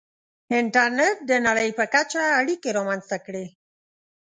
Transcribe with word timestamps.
•انټرنېټ 0.57 1.17
د 1.29 1.31
نړۍ 1.47 1.69
په 1.79 1.85
کچه 1.93 2.23
اړیکې 2.39 2.69
رامنځته 2.77 3.17
کړې. 3.25 3.45